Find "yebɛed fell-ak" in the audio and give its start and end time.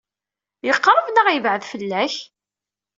1.29-2.15